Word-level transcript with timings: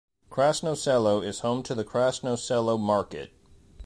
Krasno 0.31 0.75
Selo 0.75 1.21
is 1.21 1.41
home 1.41 1.61
to 1.61 1.75
the 1.75 1.83
Krasno 1.85 2.35
Selo 2.35 2.75
market. 2.75 3.29